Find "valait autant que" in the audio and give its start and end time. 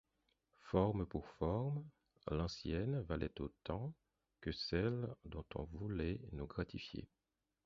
3.01-4.51